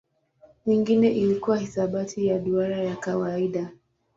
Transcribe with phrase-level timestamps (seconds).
[0.65, 3.71] Nyingine ilikuwa hisabati ya duara ya kawaida.